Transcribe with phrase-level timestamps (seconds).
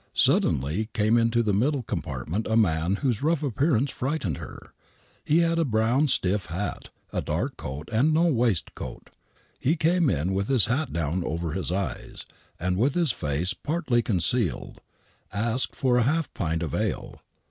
[0.15, 4.73] Suddenly came into the middle compartment a man whose rough appearance frightened her.
[5.23, 9.11] He had a brown stiff hat,, a dark coat and no waistcoat.
[9.59, 12.25] He came in with his hat down ovtir his eyes,
[12.59, 14.81] and with his face partly concealed,
[15.31, 17.21] asked for a half pint of ale.